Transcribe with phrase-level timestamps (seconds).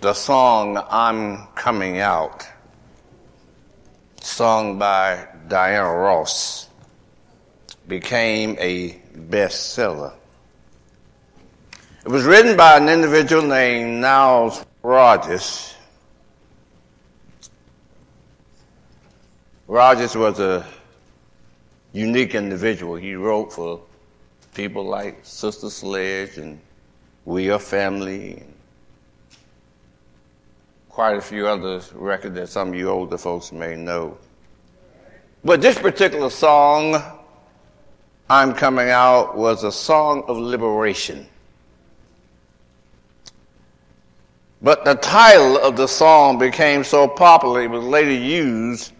[0.00, 2.46] the song I'm Coming Out,
[4.20, 6.68] sung by Diana Ross,
[7.88, 8.92] became a
[9.28, 10.12] bestseller.
[12.04, 15.74] It was written by an individual named Niles Rodgers.
[19.66, 20.64] Rodgers was a
[21.92, 22.94] unique individual.
[22.94, 23.80] He wrote for
[24.54, 26.60] people like Sister Sledge and
[27.24, 28.54] We Are Family, and
[30.98, 34.18] quite a few other records that some of you older folks may know.
[35.44, 37.00] But this particular song,
[38.28, 41.28] I'm Coming Out, was a song of liberation.
[44.60, 48.92] But the title of the song became so popular, it was later used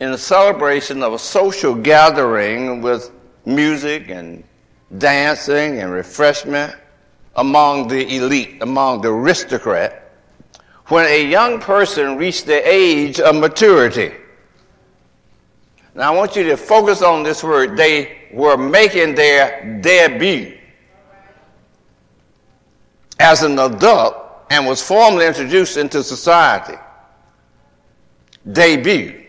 [0.00, 3.12] in a celebration of a social gathering with
[3.46, 4.42] music and
[4.98, 6.74] dancing and refreshment
[7.36, 9.99] among the elite, among the aristocrat,
[10.90, 14.12] when a young person reached the age of maturity.
[15.94, 17.76] Now I want you to focus on this word.
[17.76, 20.58] They were making their debut
[23.20, 24.16] as an adult
[24.50, 26.78] and was formally introduced into society.
[28.50, 29.26] Debut.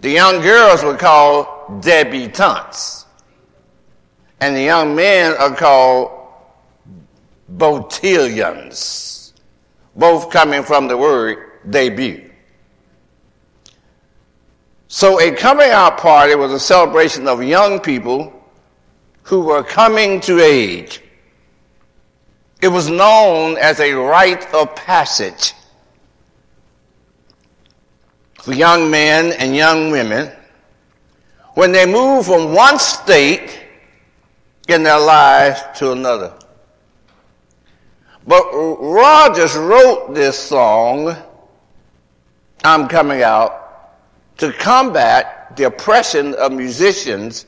[0.00, 3.06] The young girls were called debutantes.
[4.40, 6.10] And the young men are called
[7.50, 9.15] botillions.
[9.96, 12.30] Both coming from the word debut.
[14.88, 18.32] So a coming out party was a celebration of young people
[19.22, 21.02] who were coming to age.
[22.62, 25.52] It was known as a rite of passage
[28.40, 30.30] for young men and young women
[31.54, 33.60] when they move from one state
[34.68, 36.32] in their lives to another.
[38.26, 41.16] But Rodgers wrote this song,
[42.64, 43.62] I'm Coming Out,
[44.38, 47.46] to combat the oppression of musicians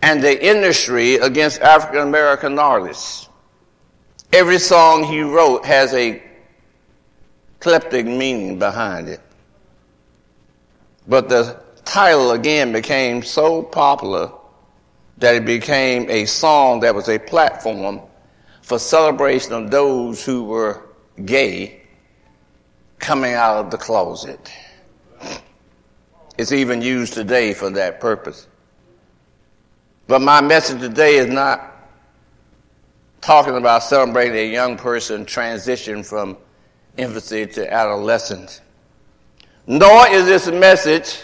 [0.00, 3.28] and the industry against African American artists.
[4.32, 6.22] Every song he wrote has a
[7.60, 9.20] cryptic meaning behind it.
[11.06, 14.30] But the title again became so popular
[15.18, 18.00] that it became a song that was a platform
[18.68, 20.82] for celebration of those who were
[21.24, 21.80] gay
[22.98, 24.52] coming out of the closet.
[26.36, 28.46] It's even used today for that purpose.
[30.06, 31.78] But my message today is not
[33.22, 36.36] talking about celebrating a young person transition from
[36.98, 38.60] infancy to adolescence.
[39.66, 41.18] Nor is this a message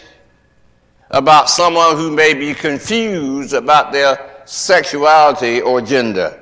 [1.11, 6.41] about someone who may be confused about their sexuality or gender.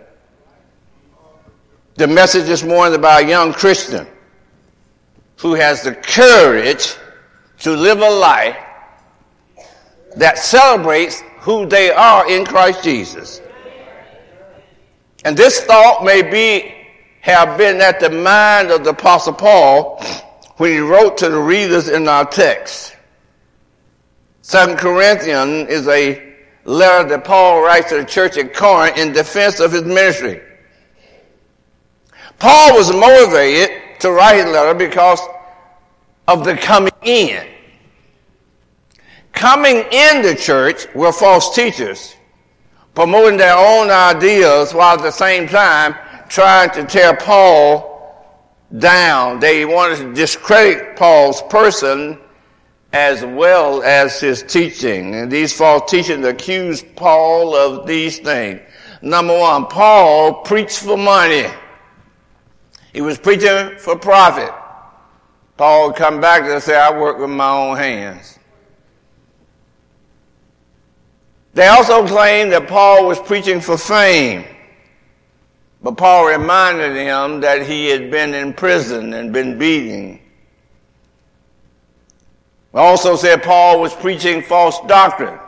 [1.95, 4.07] The message this morning about a young Christian
[5.37, 6.95] who has the courage
[7.59, 8.57] to live a life
[10.17, 13.43] that celebrates who they are in Christ Jesus.
[15.27, 16.75] And this thought may be
[17.21, 20.03] have been at the mind of the apostle Paul
[20.57, 22.97] when he wrote to the readers in our text.
[24.41, 29.61] Second Corinthians is a letter that Paul writes to the church at Corinth in defense
[29.61, 30.41] of his ministry.
[32.43, 35.21] Paul was motivated to write his letter because
[36.27, 37.47] of the coming in.
[39.31, 42.17] Coming in the church were false teachers,
[42.97, 45.95] promoting their own ideas while at the same time
[46.29, 48.13] trying to tear Paul
[48.77, 49.39] down.
[49.39, 52.19] They wanted to discredit Paul's person
[52.93, 55.15] as well as his teaching.
[55.15, 58.63] And these false teachers accused Paul of these things.
[59.01, 61.47] Number one, Paul preached for money.
[62.93, 64.53] He was preaching for profit.
[65.57, 68.39] Paul would come back and say, I work with my own hands.
[71.55, 74.45] They also claimed that Paul was preaching for fame.
[75.83, 80.21] But Paul reminded him that he had been in prison and been beaten.
[82.73, 85.39] They also said Paul was preaching false doctrine.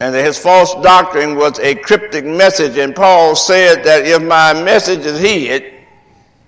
[0.00, 2.76] And his false doctrine was a cryptic message.
[2.78, 5.72] And Paul said that if my message is hid,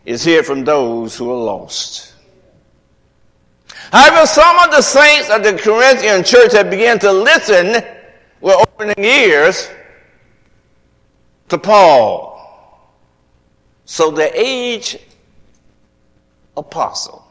[0.05, 2.15] it's hid from those who are lost.
[3.93, 7.85] However, some of the saints of the Corinthian church had begun to listen
[8.41, 9.69] with opening ears
[11.49, 12.35] to Paul.
[13.85, 14.99] So the age
[16.57, 17.25] apostle,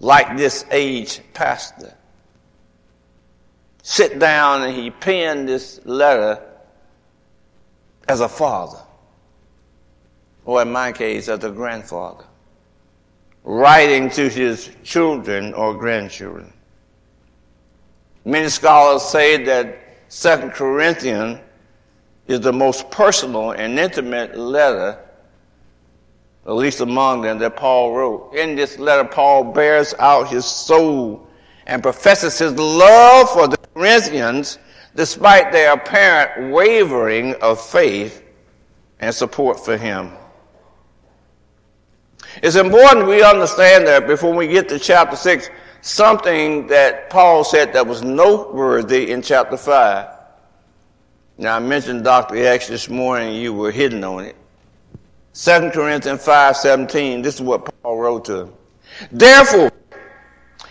[0.00, 1.94] like this age pastor,
[3.88, 6.42] sit down and he penned this letter
[8.08, 8.80] as a father,
[10.44, 12.24] or in my case, as a grandfather,
[13.44, 16.52] writing to his children or grandchildren.
[18.24, 19.78] Many scholars say that
[20.08, 21.38] Second Corinthians
[22.26, 24.98] is the most personal and intimate letter,
[26.44, 28.34] at least among them, that Paul wrote.
[28.34, 31.25] In this letter, Paul bears out his soul
[31.66, 34.58] and professes his love for the Corinthians
[34.94, 38.22] despite their apparent wavering of faith
[39.00, 40.12] and support for him.
[42.42, 47.72] It's important we understand that before we get to chapter 6, something that Paul said
[47.72, 50.08] that was noteworthy in chapter 5.
[51.38, 52.36] Now, I mentioned Dr.
[52.36, 54.36] X this morning, you were hitting on it.
[55.34, 58.52] 2 Corinthians 5 17, this is what Paul wrote to him.
[59.12, 59.70] Therefore,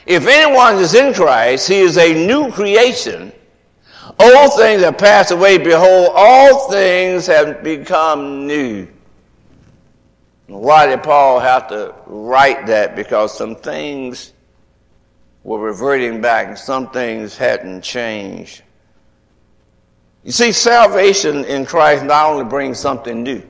[0.05, 3.31] if anyone is in Christ, he is a new creation.
[4.19, 5.57] Old things have passed away.
[5.57, 8.87] Behold, all things have become new.
[10.47, 12.95] Why did Paul have to write that?
[12.95, 14.33] Because some things
[15.43, 18.61] were reverting back and some things hadn't changed.
[20.23, 23.43] You see, salvation in Christ not only brings something new,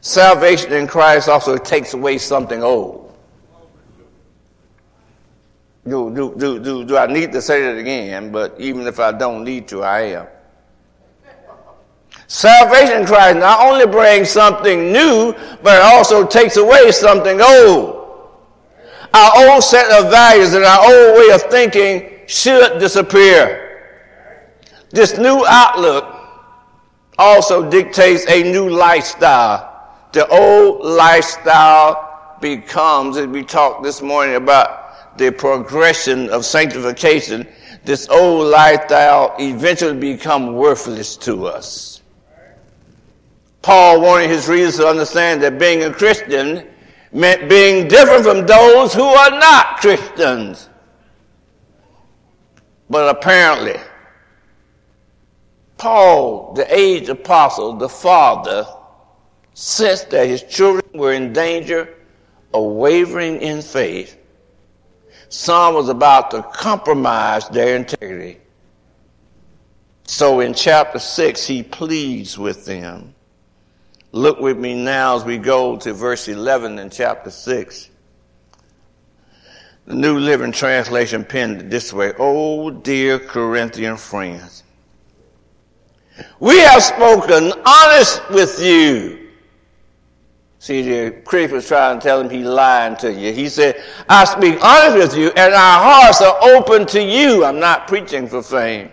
[0.00, 3.07] salvation in Christ also takes away something old.
[5.88, 8.30] Do, do, do, do, do I need to say it again?
[8.30, 10.26] But even if I don't need to, I am.
[12.26, 17.96] Salvation Christ not only brings something new, but it also takes away something old.
[19.14, 23.64] Our old set of values and our old way of thinking should disappear.
[24.90, 26.04] This new outlook
[27.18, 29.64] also dictates a new lifestyle.
[30.12, 34.87] The old lifestyle becomes, as we talked this morning about
[35.18, 37.46] the progression of sanctification,
[37.84, 42.02] this old lifestyle eventually become worthless to us.
[43.62, 46.66] Paul wanted his readers to understand that being a Christian
[47.12, 50.68] meant being different from those who are not Christians.
[52.90, 53.76] But apparently,
[55.76, 58.66] Paul, the aged apostle, the father,
[59.54, 61.94] sensed that his children were in danger
[62.52, 64.17] of wavering in faith.
[65.28, 68.40] Some was about to compromise their integrity.
[70.04, 73.14] So in chapter 6, he pleads with them.
[74.12, 77.90] Look with me now as we go to verse 11 in chapter 6.
[79.84, 84.64] The New Living Translation penned it this way Oh, dear Corinthian friends,
[86.40, 89.27] we have spoken honest with you.
[90.60, 93.32] See, the critic was trying to tell him he lied to you.
[93.32, 97.44] He said, I speak honest with you, and our hearts are open to you.
[97.44, 98.90] I'm not preaching for fame.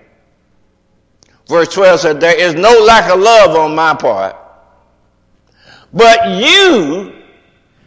[1.47, 4.35] Verse 12 said, There is no lack of love on my part.
[5.91, 7.23] But you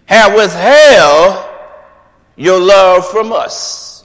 [0.07, 1.45] have withheld
[2.37, 4.05] your love from us.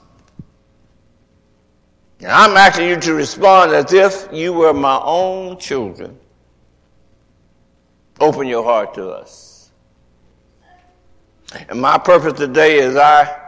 [2.20, 6.20] And I'm asking you to respond as if you were my own children.
[8.20, 9.53] Open your heart to us.
[11.70, 13.40] And my purpose today is I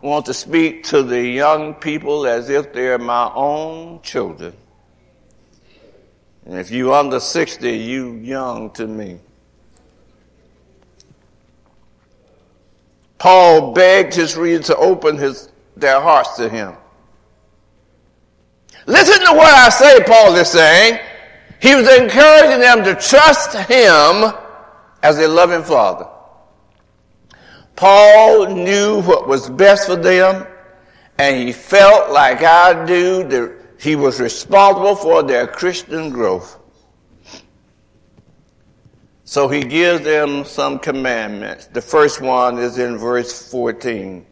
[0.00, 4.54] want to speak to the young people as if they're my own children.
[6.46, 9.18] And if you under 60, you young to me.
[13.18, 16.74] Paul begged his readers to open his, their hearts to him.
[18.86, 20.98] Listen to what I say, Paul is saying.
[21.62, 24.34] He was encouraging them to trust him
[25.02, 26.06] as a loving father.
[27.76, 30.46] Paul knew what was best for them,
[31.18, 36.58] and he felt like I do that he was responsible for their Christian growth.
[39.24, 41.66] So he gives them some commandments.
[41.66, 44.24] The first one is in verse 14.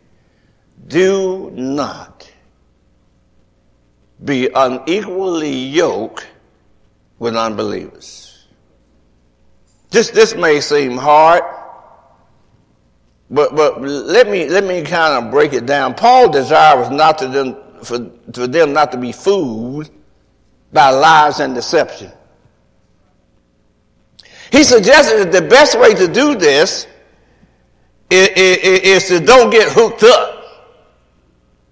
[0.87, 2.31] Do not
[4.25, 6.29] be unequally yoked
[7.19, 8.47] with unbelievers.
[9.91, 11.43] This, this may seem hard,
[13.33, 15.95] but, but let me, let me kind of break it down.
[15.95, 19.91] Paul's desire was not to them, for, for them not to be fooled
[20.71, 22.13] by lies and deception.
[24.51, 26.87] He suggested that the best way to do this
[28.11, 30.69] is, is, is to don't get hooked up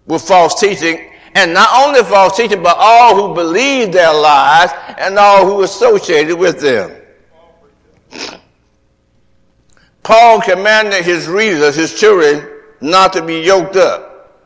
[0.07, 5.19] with false teaching, and not only false teaching, but all who believe their lies and
[5.19, 7.00] all who associated with them.
[10.11, 12.45] Paul commanded his readers, his children,
[12.81, 14.43] not to be yoked up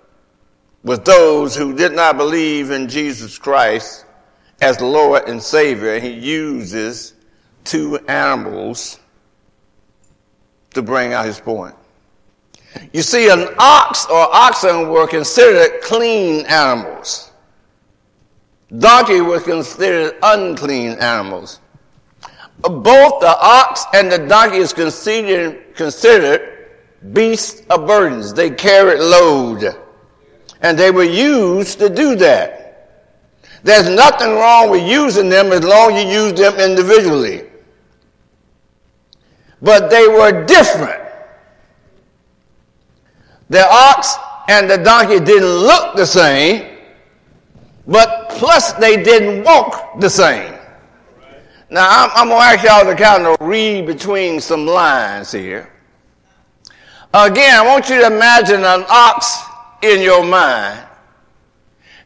[0.83, 4.05] with those who did not believe in Jesus Christ
[4.61, 5.99] as Lord and Savior.
[5.99, 7.15] He uses
[7.65, 9.01] two animals
[10.75, 11.75] to bring out his point.
[12.93, 17.33] You see, an ox or oxen were considered clean animals.
[18.77, 21.61] Donkey was considered unclean animals.
[22.65, 26.69] Both the ox and the donkey is considered, considered
[27.13, 28.33] beasts of burdens.
[28.33, 29.77] They carried load.
[30.63, 32.65] And they were used to do that.
[33.63, 37.45] There's nothing wrong with using them as long as you use them individually.
[39.61, 41.03] But they were different.
[43.51, 44.17] The ox
[44.49, 46.79] and the donkey didn't look the same,
[47.87, 50.54] but plus they didn't walk the same.
[51.75, 55.73] Now, I'm, I'm going to ask y'all to kind of read between some lines here.
[57.13, 59.43] Again, I want you to imagine an ox
[59.83, 60.87] in your mind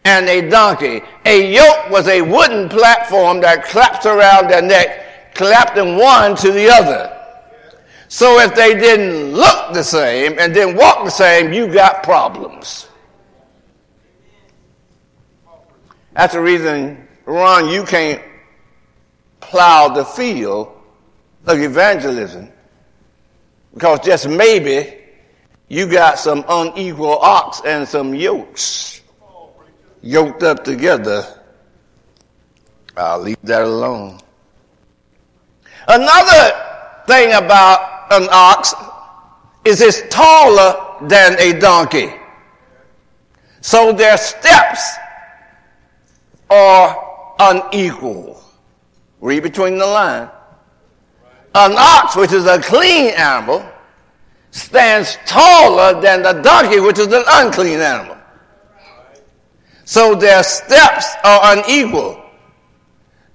[0.06, 1.02] and a donkey.
[1.26, 6.70] A yoke was a wooden platform that clapped around their neck, clapping one to the
[6.70, 7.14] other.
[8.08, 12.88] So if they didn't look the same and didn't walk the same, you got problems.
[16.14, 18.22] That's the reason, Ron, you can't
[19.48, 20.68] plow the field
[21.46, 22.50] of evangelism.
[23.74, 24.98] Because just maybe
[25.68, 29.02] you got some unequal ox and some yokes
[30.02, 31.24] yoked up together.
[32.96, 34.18] I'll leave that alone.
[35.86, 38.74] Another thing about an ox
[39.64, 42.12] is it's taller than a donkey.
[43.60, 44.96] So their steps
[46.50, 48.42] are unequal.
[49.20, 50.30] Read between the lines.
[51.54, 53.68] An ox, which is a clean animal,
[54.50, 58.16] stands taller than the donkey, which is an unclean animal.
[59.84, 62.22] So their steps are unequal.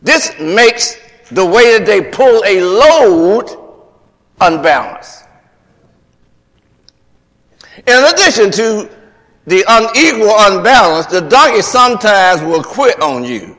[0.01, 0.97] This makes
[1.31, 3.49] the way that they pull a load
[4.39, 5.25] unbalanced.
[7.87, 8.89] In addition to
[9.47, 13.57] the unequal unbalance, the donkey sometimes will quit on you.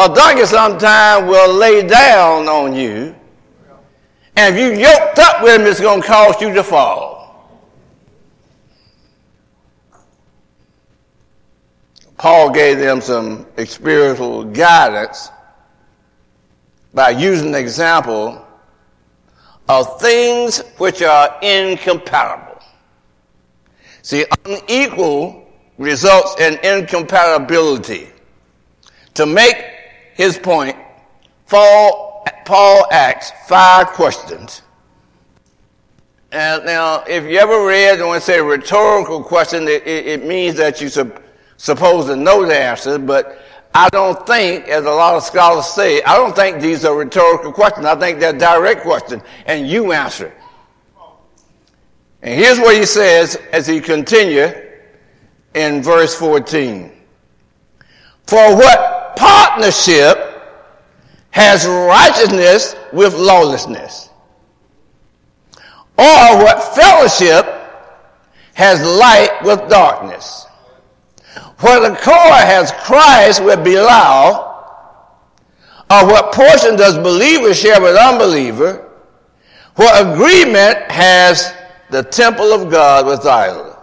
[0.00, 3.14] A donkey sometimes will lay down on you,
[4.34, 7.60] and if you yoked up with him, it's going to cause you to fall.
[12.16, 15.28] Paul gave them some experiential guidance
[16.94, 18.42] by using the example
[19.68, 22.62] of things which are incompatible.
[24.00, 28.08] See, unequal results in incompatibility.
[29.14, 29.76] To make
[30.14, 30.76] his point,
[31.48, 34.62] Paul, Paul asks five questions.
[36.32, 40.56] And now, if you ever read, when I say rhetorical question, it, it, it means
[40.56, 41.12] that you're su-
[41.56, 43.42] supposed to know the answer, but
[43.74, 47.52] I don't think, as a lot of scholars say, I don't think these are rhetorical
[47.52, 47.86] questions.
[47.86, 50.26] I think they're direct questions, and you answer.
[50.26, 50.34] it.
[52.22, 54.54] And here's what he says as he continues
[55.54, 56.92] in verse 14.
[58.26, 60.16] For what partnership
[61.30, 64.08] has righteousness with lawlessness?
[65.98, 67.46] Or what fellowship
[68.54, 70.46] has light with darkness?
[71.60, 74.46] The Korah has Christ with Belial,
[75.90, 78.88] or what portion does believer share with unbeliever,
[79.74, 81.54] where agreement has
[81.90, 83.76] the temple of God with idol.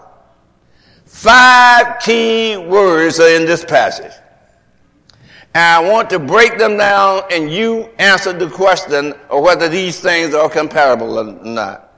[1.06, 4.14] Five key words are in this passage.
[5.54, 10.00] And I want to break them down and you answer the question of whether these
[10.00, 11.92] things are compatible or not.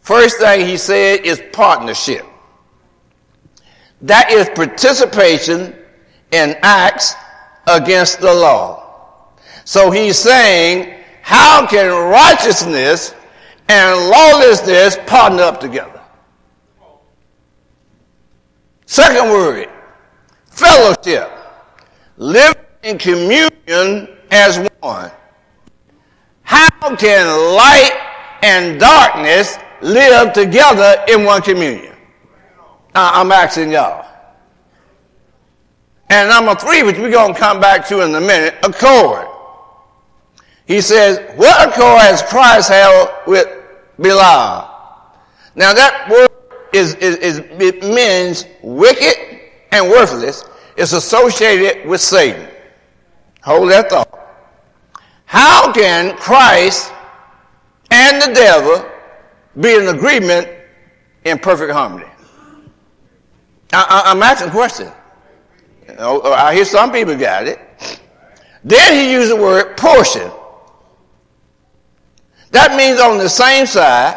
[0.00, 2.24] First thing he said is partnership.
[4.02, 5.74] That is participation
[6.30, 7.14] in acts
[7.66, 9.32] against the law.
[9.64, 13.14] So he's saying, how can righteousness
[13.68, 16.02] and lawlessness partner up together?
[18.84, 19.70] Second word,
[20.50, 21.30] fellowship.
[22.18, 25.10] Live in communion as one.
[26.42, 27.26] How can
[27.56, 27.92] light
[28.42, 31.94] and darkness live together in one communion?
[32.94, 34.06] I'm asking y'all.
[36.10, 39.26] And number three, which we're going to come back to in a minute, accord.
[40.66, 43.48] He says, what accord has Christ held with
[43.98, 44.70] Belial?
[45.56, 46.28] Now that word
[46.72, 49.40] is, is, is, it means wicked
[49.72, 50.44] and worthless.
[50.76, 52.48] It's associated with Satan.
[53.44, 54.08] Hold that thought.
[55.26, 56.90] How can Christ
[57.90, 58.90] and the devil
[59.60, 60.48] be in agreement
[61.24, 62.06] in perfect harmony?
[63.72, 64.90] I, am asking a question.
[65.98, 67.58] Oh, oh, I hear some people got it.
[68.62, 70.30] Then he used the word portion.
[72.52, 74.16] That means on the same side,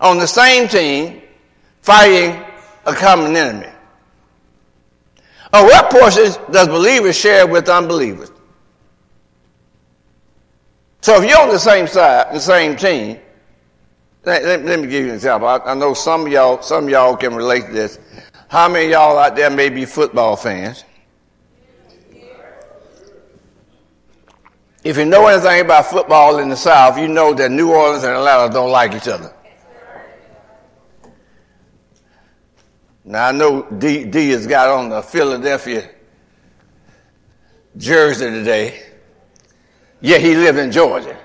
[0.00, 1.22] on the same team,
[1.82, 2.42] fighting
[2.84, 3.73] a common enemy.
[5.62, 8.32] What portions does believers share with unbelievers?
[11.00, 13.20] So if you're on the same side, the same team,
[14.24, 15.46] let, let, let me give you an example.
[15.46, 17.98] I, I, know some y'all, some of y'all can relate to this.
[18.48, 20.84] How many y'all out there may be football fans?
[24.82, 28.14] If you know anything about football in the South, you know that New Orleans and
[28.14, 29.32] Atlanta don't like each other.
[33.04, 35.90] Now I know D, D has got on the Philadelphia
[37.76, 38.82] jersey today.
[40.00, 41.18] Yeah, he lives in Georgia.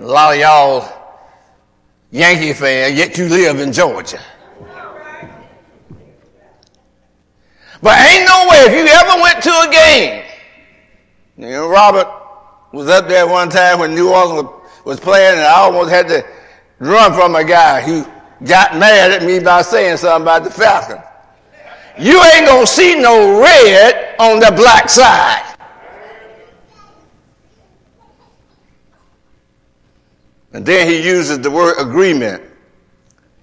[0.00, 0.88] A lot of y'all
[2.10, 4.20] Yankee fan, yet you live in Georgia.
[7.80, 10.24] But ain't no way, if you ever went to a game,
[11.36, 12.06] you know, Robert
[12.72, 14.48] was up there one time when New Orleans
[14.84, 16.24] was playing, and I almost had to
[16.82, 18.04] run from a guy who
[18.44, 21.00] got mad at me by saying something about the Falcon.
[21.98, 25.48] You ain't gonna see no red on the black side.
[30.52, 32.42] And then he uses the word agreement.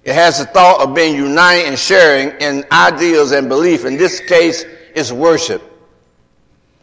[0.04, 3.84] It has the thought of being united and sharing in ideals and belief.
[3.84, 5.62] In this case, it's worship.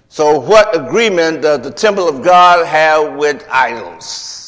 [0.10, 4.47] So, what agreement does the temple of God have with idols?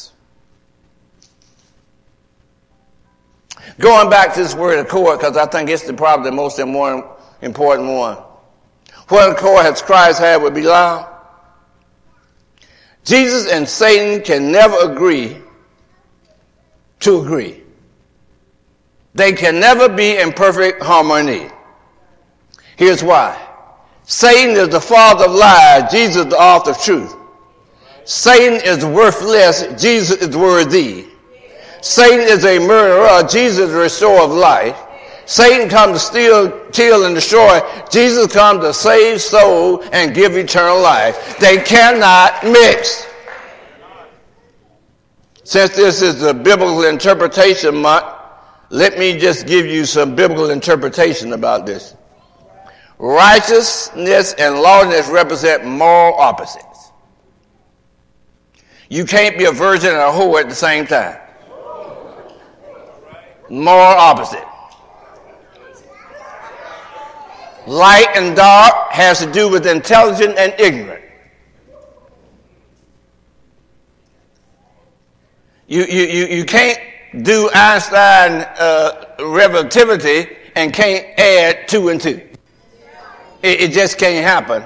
[3.78, 7.08] Going back to this word accord, because I think it's the, probably the most important
[7.42, 8.16] one.
[9.08, 11.08] What accord has Christ had with Belial?
[13.04, 15.38] Jesus and Satan can never agree
[17.00, 17.62] to agree.
[19.14, 21.50] They can never be in perfect harmony.
[22.76, 23.48] Here's why.
[24.04, 25.90] Satan is the father of lies.
[25.90, 27.14] Jesus the author of truth.
[28.04, 29.66] Satan is worthless.
[29.80, 31.06] Jesus is worthy.
[31.80, 33.26] Satan is a murderer.
[33.28, 34.76] Jesus is the restorer of life.
[35.26, 37.60] Satan comes to steal, kill, and destroy.
[37.90, 41.38] Jesus comes to save soul and give eternal life.
[41.38, 43.06] They cannot mix.
[45.44, 48.06] Since this is a biblical interpretation month,
[48.70, 51.94] let me just give you some biblical interpretation about this.
[52.98, 56.90] Righteousness and lawlessness represent moral opposites.
[58.88, 61.18] You can't be a virgin and a whore at the same time.
[63.50, 64.44] Moral opposite.
[67.66, 71.04] Light and dark has to do with intelligent and ignorant.
[75.66, 76.78] You, you, you, you can't
[77.22, 82.20] do Einstein uh, relativity and can't add two and two.
[83.42, 84.64] It, it just can't happen.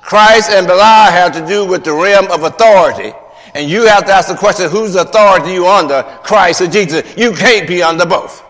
[0.00, 3.12] Christ and Belial have to do with the realm of authority.
[3.54, 7.16] And you have to ask the question, whose authority you under, Christ or Jesus?
[7.16, 8.42] You can't be under both.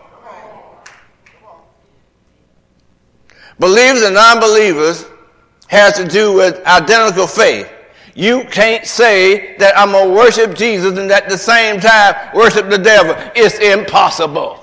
[3.59, 5.05] Believers and non-believers
[5.67, 7.71] has to do with identical faith.
[8.15, 12.69] You can't say that I'm going to worship Jesus and at the same time worship
[12.69, 13.15] the devil.
[13.35, 14.61] It's impossible.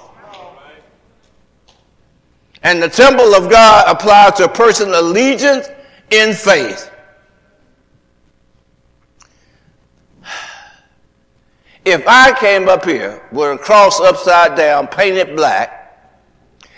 [2.62, 5.68] And the temple of God applies to a person's allegiance
[6.10, 6.91] in faith.
[11.84, 15.80] If I came up here with a cross upside down, painted black,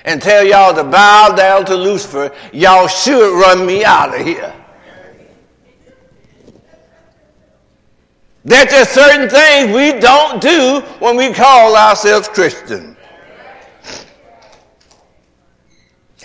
[0.06, 4.54] and tell y'all to bow down to Lucifer, y'all should run me out of here.
[8.46, 12.94] There's just certain things we don't do when we call ourselves Christian.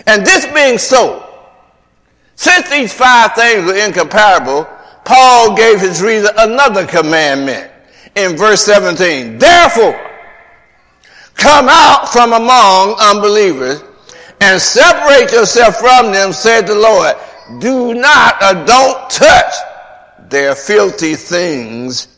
[0.06, 1.26] And this being so,
[2.34, 4.68] since these five things were incomparable,
[5.04, 7.70] Paul gave his reader another commandment
[8.14, 9.38] in verse 17.
[9.38, 9.98] Therefore,
[11.34, 13.82] come out from among unbelievers
[14.40, 17.16] and separate yourself from them, said the Lord.
[17.60, 19.54] Do not or don't touch
[20.28, 22.08] their filthy things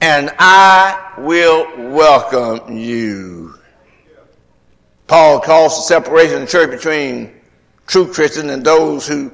[0.00, 3.54] and I will welcome you.
[5.06, 7.34] Paul calls the separation of the church between
[7.86, 9.30] true Christians and those who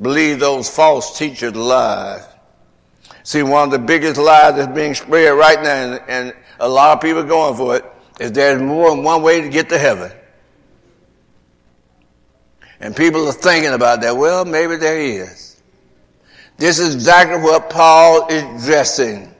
[0.00, 2.24] believe those false teachers' lies.
[3.30, 6.96] See, one of the biggest lies that's being spread right now, and, and a lot
[6.96, 7.84] of people going for it,
[8.18, 10.10] is there's more than one way to get to heaven.
[12.80, 14.16] And people are thinking about that.
[14.16, 15.62] Well, maybe there is.
[16.56, 19.32] This is exactly what Paul is addressing.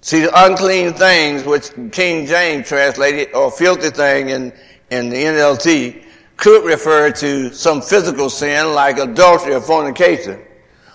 [0.00, 4.52] See, the unclean things, which King James translated, or filthy thing in,
[4.90, 6.04] in the NLT,
[6.36, 10.42] could refer to some physical sin like adultery or fornication,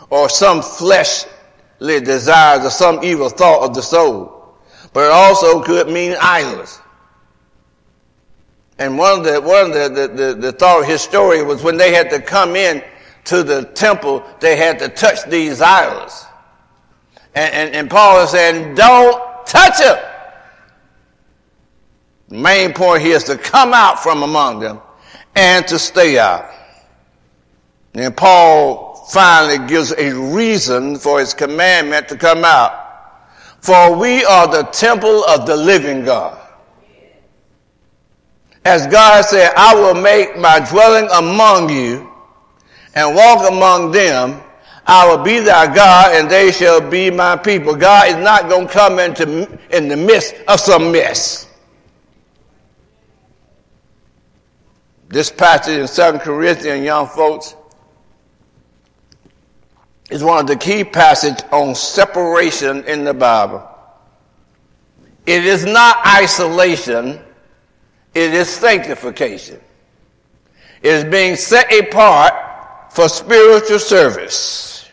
[0.09, 4.57] or some fleshly desires or some evil thought of the soul.
[4.93, 6.79] But it also could mean idols.
[8.79, 11.77] And one of the, one of the, the, the, the thought his story was when
[11.77, 12.81] they had to come in
[13.25, 16.25] to the temple, they had to touch these idols.
[17.35, 19.97] And, and, and Paul is saying, don't touch them.
[22.29, 24.79] The main point here is to come out from among them
[25.35, 26.49] and to stay out.
[27.93, 32.87] And Paul finally gives a reason for his commandment to come out.
[33.61, 36.39] For we are the temple of the living God.
[38.63, 42.09] As God said, I will make my dwelling among you
[42.95, 44.41] and walk among them
[44.89, 47.75] I will be thy God and they shall be my people.
[47.75, 51.47] God is not going to come into in the midst of some mess.
[55.09, 57.55] This passage in Second Corinthians, young folks,
[60.09, 63.67] is one of the key passages on separation in the Bible.
[65.25, 67.19] It is not isolation,
[68.15, 69.59] it is sanctification.
[70.81, 72.33] It is being set apart
[72.91, 74.89] for spiritual service.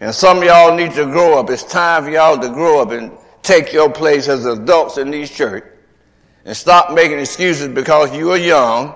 [0.00, 1.50] And some of y'all need to grow up.
[1.50, 3.10] It's time for y'all to grow up and
[3.42, 5.64] take your place as adults in these church
[6.44, 8.94] and stop making excuses because you are young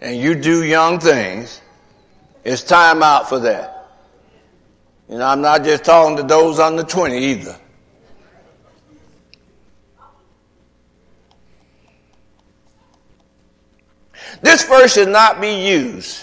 [0.00, 1.62] and you do young things.
[2.44, 3.75] It's time out for that.
[5.08, 7.56] Know, I'm not just talking to those under 20 either.
[14.42, 16.20] This verse should not be used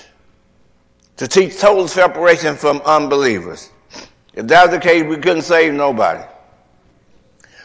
[1.17, 3.69] to teach total separation from unbelievers.
[4.33, 6.23] If that was the case, we couldn't save nobody.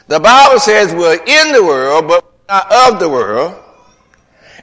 [0.07, 3.63] The Bible says we're in the world, but not of the world.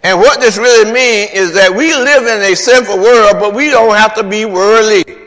[0.04, 3.70] And what this really means is that we live in a sinful world, but we
[3.70, 5.25] don't have to be worldly.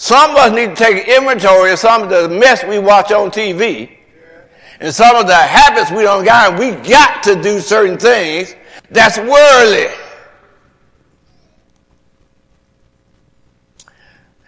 [0.00, 3.30] Some of us need to take inventory of some of the mess we watch on
[3.30, 3.98] TV
[4.80, 6.58] and some of the habits we don't got.
[6.58, 8.56] We got to do certain things
[8.90, 9.88] that's worldly.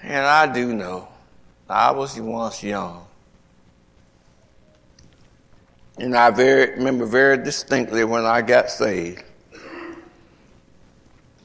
[0.03, 1.09] And I do know.
[1.69, 3.07] I was once young.
[5.99, 9.23] And I very, remember very distinctly when I got saved.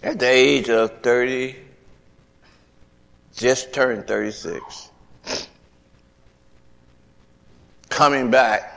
[0.02, 1.67] At the age of 30,
[3.38, 4.92] just turned 36.
[7.90, 8.74] Coming back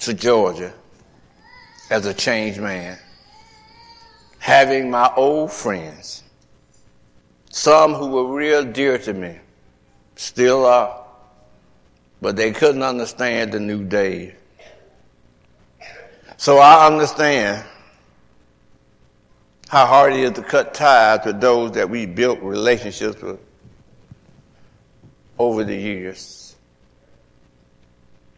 [0.00, 0.72] to Georgia
[1.90, 2.98] as a changed man.
[4.38, 6.22] Having my old friends
[7.50, 9.38] some who were real dear to me
[10.16, 11.04] still are,
[12.22, 14.34] but they couldn't understand the new day.
[16.38, 17.64] So I understand
[19.72, 23.40] how hard it is to cut ties with those that we built relationships with
[25.38, 26.54] over the years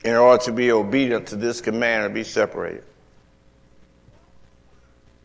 [0.05, 2.85] in order to be obedient to this command and be separated.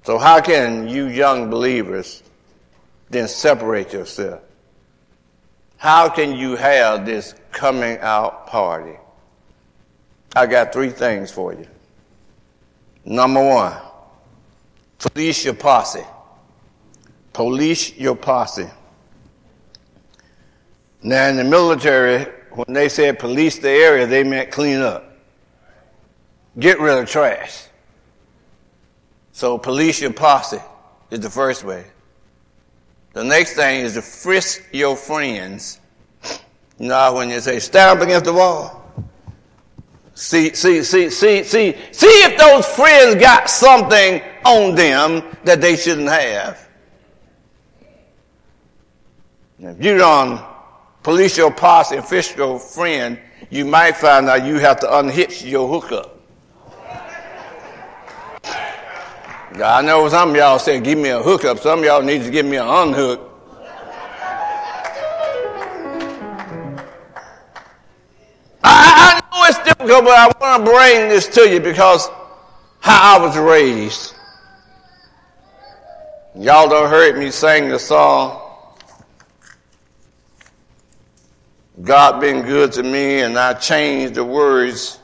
[0.04, 2.24] So how can you young believers
[3.10, 4.42] then separate yourself.
[5.78, 8.98] How can you have this coming out party?
[10.36, 11.68] I got three things for you.
[13.06, 13.74] Number one,
[15.00, 16.06] police your posse.
[17.34, 18.70] Police your posse.
[21.02, 25.18] Now, in the military, when they said police the area, they meant clean up.
[26.58, 27.66] Get rid of trash.
[29.32, 30.60] So, police your posse
[31.10, 31.86] is the first way.
[33.14, 35.80] The next thing is to frisk your friends.
[36.78, 38.79] You know when you say stand up against the wall.
[40.20, 45.78] See, see, see, see, see, see if those friends got something on them that they
[45.78, 46.68] shouldn't have.
[49.60, 50.44] If you don't
[51.04, 53.18] police your posse and fish your friend,
[53.50, 56.20] you might find out you have to unhitch your hookup.
[59.64, 61.60] I know some y'all said, give me a hookup.
[61.60, 63.29] Some y'all need to give me an unhook.
[69.90, 72.08] Go, but I want to bring this to you because
[72.80, 74.14] how I was raised.
[76.36, 78.46] Y'all don't heard me sing the song.
[81.82, 85.00] God been good to me and I changed the words.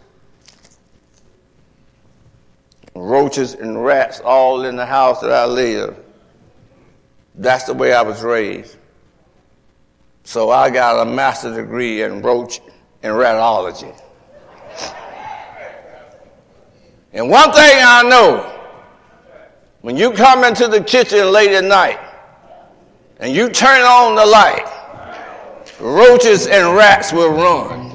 [2.93, 5.97] Roaches and rats all in the house that I live.
[7.33, 8.77] That's the way I was raised.
[10.23, 12.61] So I got a master's degree in roach
[13.03, 13.93] and ratology.
[17.15, 18.51] And one thing I know,
[19.79, 21.97] when you come into the kitchen late at night
[23.21, 24.65] and you turn on the light,
[25.79, 27.93] roaches and rats will run.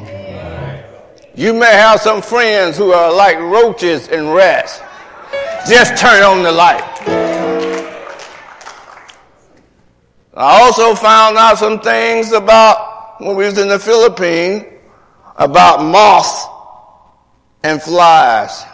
[1.35, 4.80] You may have some friends who are like roaches and rats.
[5.68, 6.83] Just turn on the light.
[10.33, 14.64] I also found out some things about when we was in the Philippines
[15.37, 16.46] about moths
[17.62, 18.64] and flies.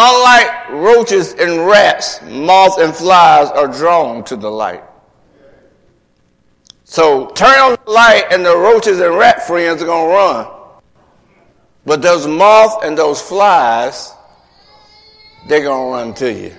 [0.00, 4.84] Unlike roaches and rats, moths and flies are drawn to the light.
[6.84, 10.46] So turn on the light and the roaches and rat friends are going to run.
[11.84, 14.12] But those moths and those flies,
[15.48, 16.54] they're going to run to you.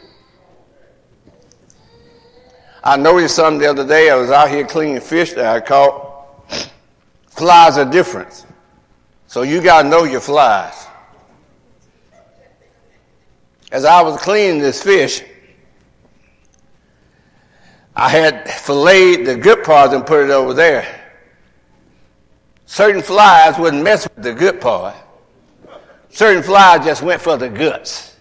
[2.84, 4.10] I noticed something the other day.
[4.10, 6.44] I was out here cleaning fish that I caught.
[7.28, 8.46] Flies are different.
[9.28, 10.89] So you got to know your flies.
[13.72, 15.24] As I was cleaning this fish,
[17.96, 20.88] I had filleted the good part and put it over there.
[22.66, 24.96] Certain flies wouldn't mess with the good part.
[26.10, 28.16] Certain flies just went for the guts.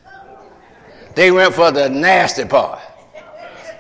[1.14, 2.80] They went for the nasty part.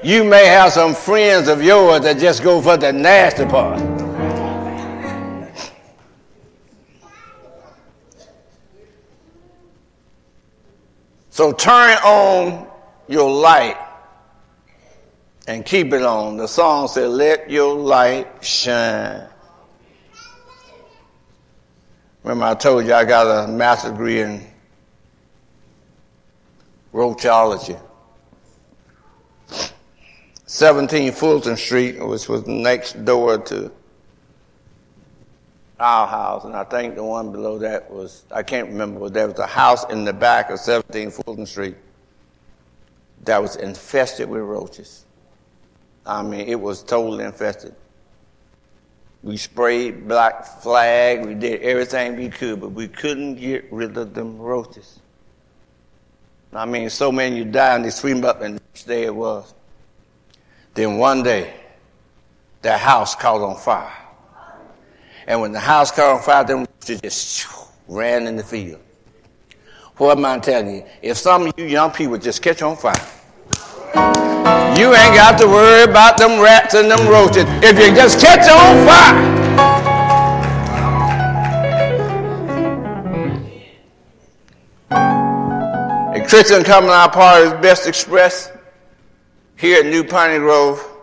[0.02, 4.07] You may have some friends of yours that just go for the nasty part.
[11.38, 12.66] So turn on
[13.06, 13.76] your light
[15.46, 16.36] and keep it on.
[16.36, 19.24] The song said, Let your light shine.
[22.24, 24.44] Remember, I told you I got a master's degree in
[26.92, 27.80] roachology.
[30.46, 33.70] 17 Fulton Street, which was next door to
[35.80, 39.28] our house, and I think the one below that was, I can't remember, but there
[39.28, 41.76] was a house in the back of 17 Fulton Street
[43.24, 45.04] that was infested with roaches.
[46.04, 47.74] I mean, it was totally infested.
[49.22, 54.14] We sprayed black flag, we did everything we could, but we couldn't get rid of
[54.14, 55.00] them roaches.
[56.52, 59.54] I mean, so many you die and they swim up and there it was.
[60.74, 61.54] Then one day,
[62.62, 63.92] that house caught on fire.
[65.28, 67.46] And when the house caught on fire, them just
[67.86, 68.80] ran in the field.
[69.98, 70.84] What am I telling you?
[71.02, 72.94] If some of you young people just catch on fire,
[74.78, 77.44] you ain't got to worry about them rats and them roaches.
[77.62, 79.48] If you just catch on fire.
[86.26, 88.52] Christian coming out party is best expressed
[89.56, 90.97] here at New Piney Grove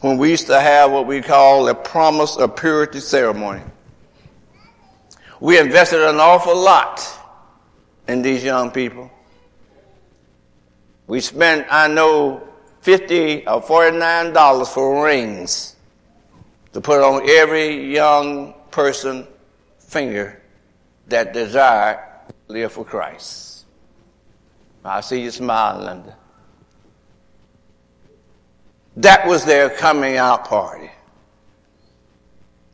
[0.00, 3.62] when we used to have what we call a promise of purity ceremony.
[5.40, 7.06] We invested an awful lot
[8.08, 9.10] in these young people.
[11.06, 12.46] We spent, I know,
[12.80, 15.76] 50 or 49 dollars for rings
[16.72, 19.26] to put on every young person
[19.78, 20.40] finger
[21.08, 23.64] that desired to live for Christ.
[24.84, 26.16] I see you smiling, Linda.
[28.96, 30.90] That was their coming out party.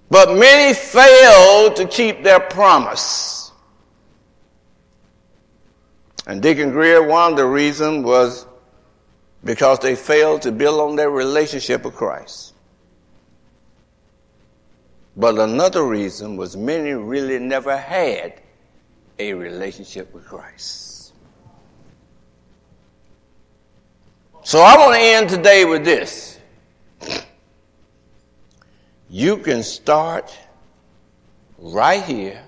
[0.08, 3.50] But many failed to keep their promise.
[6.26, 8.46] And Deacon Greer, one of the reasons was
[9.42, 12.54] because they failed to build on their relationship with Christ.
[15.16, 18.40] But another reason was many really never had
[19.18, 20.91] a relationship with Christ.
[24.44, 26.38] So I want to end today with this.
[29.09, 30.37] You can start
[31.59, 32.42] right here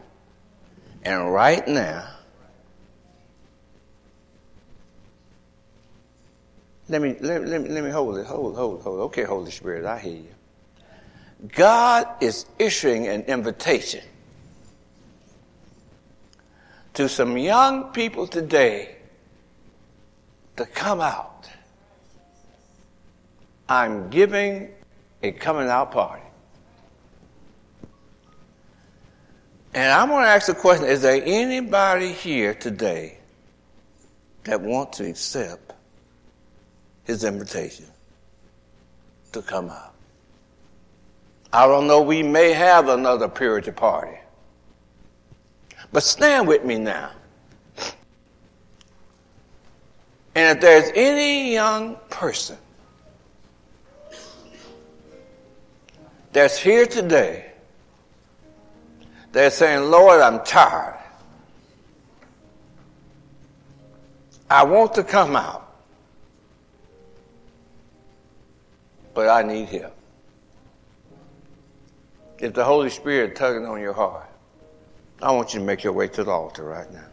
[1.04, 2.14] and right now
[6.88, 8.26] Let me, let, let, me, let me hold it.
[8.26, 9.00] Hold, hold, hold.
[9.00, 11.48] Okay, Holy Spirit, I hear you.
[11.48, 14.02] God is issuing an invitation
[16.94, 18.96] to some young people today
[20.56, 21.48] to come out.
[23.68, 24.70] I'm giving
[25.22, 26.22] a coming out party.
[29.72, 33.18] And I want to ask the question Is there anybody here today
[34.44, 35.72] that wants to accept
[37.04, 37.86] his invitation
[39.32, 39.94] to come out?
[41.52, 44.18] I don't know, we may have another purity party.
[45.92, 47.12] But stand with me now.
[50.34, 52.58] And if there's any young person
[56.34, 57.54] that's here today
[59.34, 60.96] they're saying, Lord, I'm tired.
[64.48, 65.74] I want to come out,
[69.12, 69.96] but I need help.
[72.38, 74.28] If the Holy Spirit tugging on your heart,
[75.20, 77.06] I want you to make your way to the altar right now.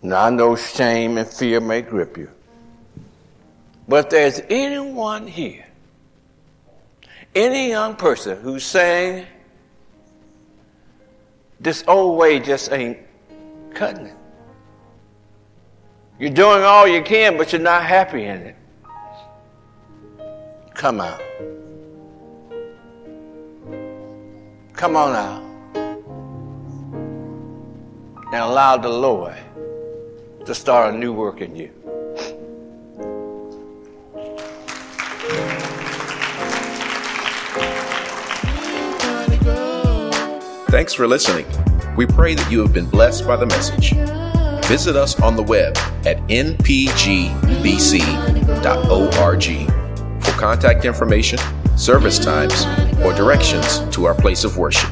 [0.00, 2.30] Now I know shame and fear may grip you.
[3.88, 5.66] But if there's anyone here
[7.34, 9.26] any young person who's saying,
[11.60, 12.98] this old way just ain't
[13.74, 14.16] cutting it.
[16.18, 18.56] You're doing all you can, but you're not happy in it.
[20.74, 21.20] Come out.
[24.74, 25.42] Come on out.
[28.26, 29.36] And allow the Lord
[30.44, 31.81] to start a new work in you.
[40.72, 41.44] Thanks for listening.
[41.96, 43.92] We pray that you have been blessed by the message.
[44.70, 46.64] Visit us on the web at npgbc.org
[50.24, 51.38] for contact information,
[51.76, 52.64] service times,
[53.04, 54.88] or directions to our place of worship.